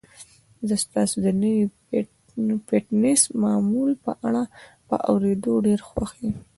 زه 0.67 0.75
ستاسو 0.85 1.15
د 1.25 1.27
نوي 1.41 1.65
فټنس 2.69 3.21
معمول 3.43 3.91
په 4.05 4.11
اړه 4.27 4.43
په 4.87 4.95
اوریدو 5.09 5.53
ډیر 5.67 5.79
خوښ 5.89 6.11
یم. 6.23 6.33